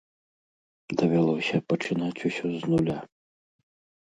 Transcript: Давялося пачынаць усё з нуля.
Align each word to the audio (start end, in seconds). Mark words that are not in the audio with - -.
Давялося 1.01 1.57
пачынаць 1.69 2.23
усё 2.31 2.47
з 2.57 2.61
нуля. 2.73 2.97